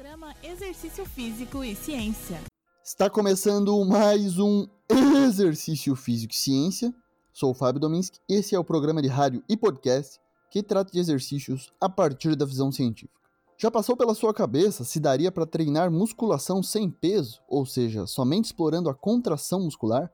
[0.00, 2.40] Programa Exercício Físico e Ciência.
[2.82, 6.94] Está começando mais um Exercício Físico e Ciência.
[7.34, 10.18] Sou o Fábio Dominski e esse é o programa de rádio e podcast
[10.50, 13.20] que trata de exercícios a partir da visão científica.
[13.58, 18.46] Já passou pela sua cabeça se daria para treinar musculação sem peso, ou seja, somente
[18.46, 20.10] explorando a contração muscular,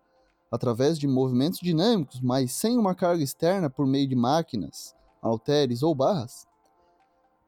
[0.50, 5.94] através de movimentos dinâmicos, mas sem uma carga externa por meio de máquinas, halteres ou
[5.94, 6.44] barras?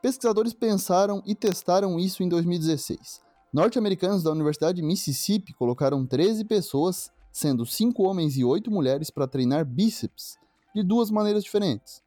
[0.01, 3.21] Pesquisadores pensaram e testaram isso em 2016.
[3.53, 9.27] Norte-americanos da Universidade de Mississippi colocaram 13 pessoas, sendo 5 homens e 8 mulheres, para
[9.27, 10.38] treinar bíceps
[10.73, 12.01] de duas maneiras diferentes.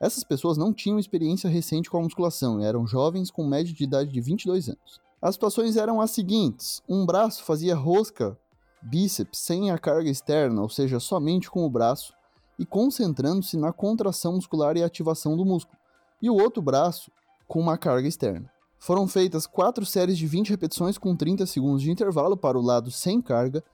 [0.00, 4.10] Essas pessoas não tinham experiência recente com a musculação, eram jovens com média de idade
[4.10, 5.00] de 22 anos.
[5.22, 8.36] As situações eram as seguintes: um braço fazia rosca
[8.82, 12.12] bíceps sem a carga externa, ou seja, somente com o braço,
[12.58, 15.78] e concentrando-se na contração muscular e ativação do músculo,
[16.20, 17.12] e o outro braço
[17.48, 18.52] com uma carga externa.
[18.78, 22.90] Foram feitas quatro séries de 20 repetições com 30 segundos de intervalo para o lado
[22.90, 23.64] sem carga,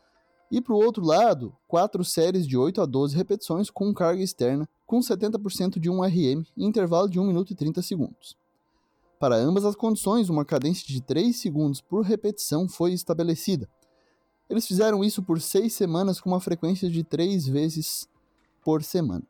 [0.50, 4.68] e para o outro lado, quatro séries de 8 a 12 repetições com carga externa,
[4.86, 8.36] com 70% de 1 RM e intervalo de 1 minuto e 30 segundos.
[9.18, 13.68] Para ambas as condições, uma cadência de 3 segundos por repetição foi estabelecida.
[14.48, 18.08] Eles fizeram isso por 6 semanas com uma frequência de 3 vezes
[18.62, 19.24] por semana.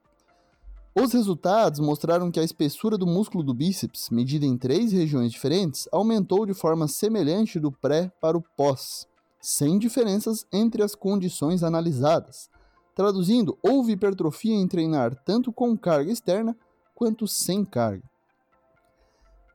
[0.96, 5.88] Os resultados mostraram que a espessura do músculo do bíceps, medida em três regiões diferentes,
[5.90, 9.04] aumentou de forma semelhante do pré para o pós,
[9.40, 12.48] sem diferenças entre as condições analisadas.
[12.94, 16.56] Traduzindo, houve hipertrofia em treinar tanto com carga externa
[16.94, 18.08] quanto sem carga.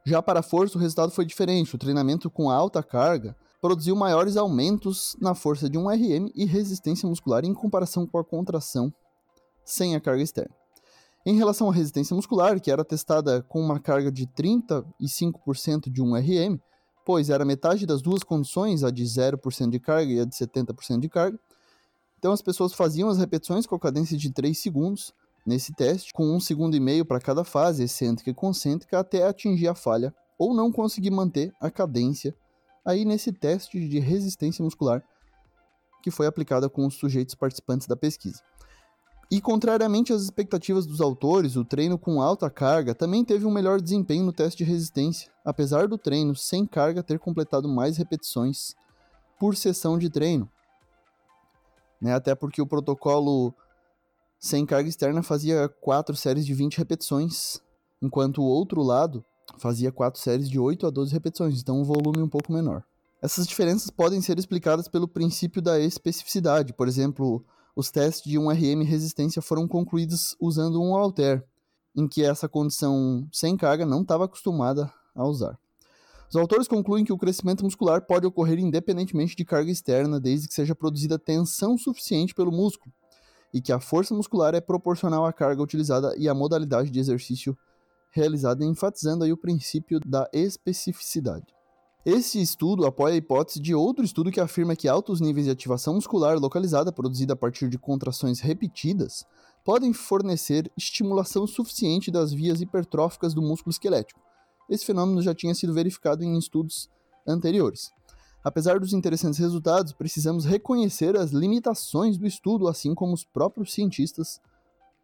[0.05, 1.73] Já para a força, o resultado foi diferente.
[1.73, 7.07] O treinamento com alta carga produziu maiores aumentos na força de um RM e resistência
[7.07, 8.93] muscular em comparação com a contração
[9.63, 10.58] sem a carga externa.
[11.25, 16.15] Em relação à resistência muscular, que era testada com uma carga de 35% de 1
[16.15, 16.59] RM,
[17.05, 20.99] pois era metade das duas condições, a de 0% de carga e a de 70%
[20.99, 21.39] de carga.
[22.17, 25.13] Então as pessoas faziam as repetições com a cadência de 3 segundos
[25.45, 29.67] nesse teste, com 1 segundo e meio para cada fase, excêntrica e concêntrica, até atingir
[29.67, 32.35] a falha ou não conseguir manter a cadência
[32.85, 35.03] aí nesse teste de resistência muscular
[36.01, 38.41] que foi aplicada com os sujeitos participantes da pesquisa.
[39.31, 43.79] E contrariamente às expectativas dos autores, o treino com alta carga também teve um melhor
[43.79, 48.75] desempenho no teste de resistência, apesar do treino sem carga ter completado mais repetições
[49.39, 50.49] por sessão de treino.
[52.01, 52.13] Né?
[52.13, 53.53] Até porque o protocolo
[54.39, 57.61] sem carga externa fazia 4 séries de 20 repetições,
[58.01, 59.23] enquanto o outro lado
[59.59, 62.83] fazia 4 séries de 8 a 12 repetições, então um volume um pouco menor.
[63.21, 67.43] Essas diferenças podem ser explicadas pelo princípio da especificidade, por exemplo,
[67.75, 71.43] os testes de 1RM resistência foram concluídos usando um halter,
[71.95, 75.57] em que essa condição sem carga não estava acostumada a usar.
[76.29, 80.53] Os autores concluem que o crescimento muscular pode ocorrer independentemente de carga externa, desde que
[80.53, 82.93] seja produzida tensão suficiente pelo músculo,
[83.51, 87.57] e que a força muscular é proporcional à carga utilizada e à modalidade de exercício
[88.11, 91.58] realizada, enfatizando aí o princípio da especificidade.
[92.05, 95.95] Esse estudo apoia a hipótese de outro estudo que afirma que altos níveis de ativação
[95.95, 99.25] muscular localizada produzida a partir de contrações repetidas
[99.65, 104.21] podem fornecer estimulação suficiente das vias hipertróficas do músculo esquelético.
[104.69, 106.89] Esse fenômeno já tinha sido verificado em estudos
[107.27, 107.91] anteriores.
[108.41, 114.39] Apesar dos interessantes resultados, precisamos reconhecer as limitações do estudo, assim como os próprios cientistas,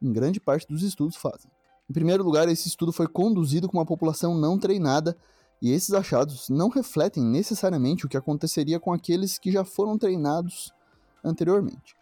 [0.01, 1.51] em grande parte dos estudos, fazem.
[1.89, 5.17] Em primeiro lugar, esse estudo foi conduzido com uma população não treinada
[5.61, 10.73] e esses achados não refletem necessariamente o que aconteceria com aqueles que já foram treinados
[11.23, 11.95] anteriormente.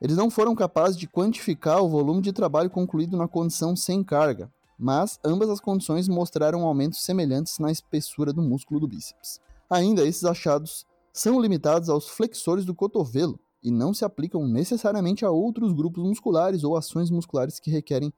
[0.00, 4.50] Eles não foram capazes de quantificar o volume de trabalho concluído na condição sem carga,
[4.78, 9.40] mas ambas as condições mostraram aumentos semelhantes na espessura do músculo do bíceps.
[9.68, 15.30] Ainda, esses achados são limitados aos flexores do cotovelo e não se aplicam necessariamente a
[15.30, 18.12] outros grupos musculares ou ações musculares que requerem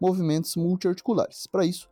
[0.00, 1.46] movimentos multiarticulares.
[1.46, 1.88] Para isso,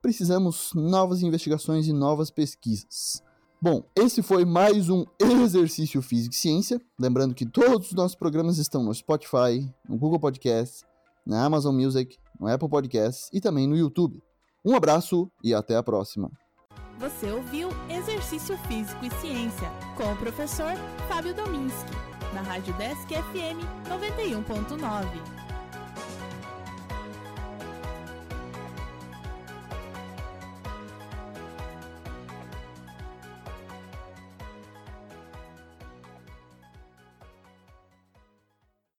[0.00, 3.22] precisamos novas investigações e novas pesquisas.
[3.62, 6.80] Bom, esse foi mais um Exercício Físico e Ciência.
[6.98, 10.82] Lembrando que todos os nossos programas estão no Spotify, no Google Podcasts,
[11.26, 14.22] na Amazon Music, no Apple Podcasts e também no YouTube.
[14.64, 16.30] Um abraço e até a próxima.
[16.98, 20.74] Você ouviu Exercício Físico e Ciência com o professor
[21.08, 21.92] Fábio Dominski,
[22.34, 25.39] na Rádio Desk FM 91.9.